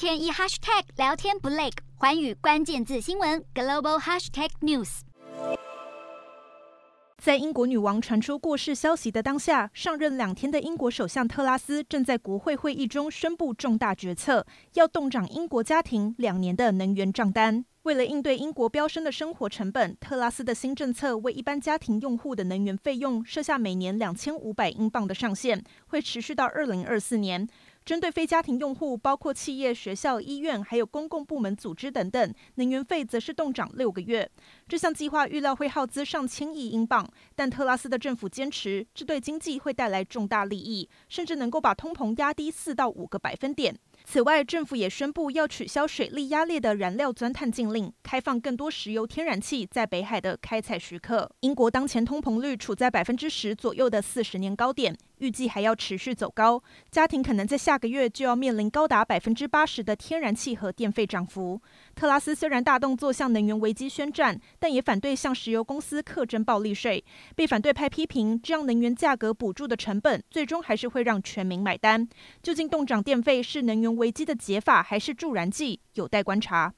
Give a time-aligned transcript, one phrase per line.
[0.00, 1.68] 天一 hashtag 聊天不累，
[1.98, 5.00] 寰宇关键字新闻 global hashtag news。
[7.18, 17.66] 在英国女王传出过世消息的当下，上任两天的英国首相特拉斯正在国会会议中宣布重大决策，要冻涨英国家庭两年的能源账单。
[17.82, 27.46] 为了应对英国飙升的生活成本，特拉斯的新政策为一般家庭用户的能源费用设下每年两千五百英镑的上限，会持续到二零二四年。
[27.90, 34.30] 针对非家庭用户，包括企业、学校、医院，还有公共部门组织等等，能源费则是动涨六个月。
[34.68, 43.76] 这项计划预料会耗资上千亿英镑，但特拉斯的政府坚持，这对经济会带来重大利益，甚至能够把通膨压低四到五个百分点。
[44.12, 51.30] 此外，政府也宣布要取消水力压裂的燃料钻探禁令，开放更多石油天然气在北海的开采许可。
[51.42, 54.96] 英国当前通膨率处在百分之十左右的四十年高点。
[55.18, 61.60] 预计还要持续走高，家庭可能在下个月就要面临高达百分之八十的天然气和电费涨幅。
[61.94, 67.04] 特拉斯虽然大动作向能源危机宣战，但也反对向石油公司课征暴利税。
[67.36, 72.08] 被反对派批评，这样能源价格补助的成本最终还是会让全民买单。
[72.42, 76.72] 究竟动涨电费是能源危机的解法，还是助燃剂，有待观察。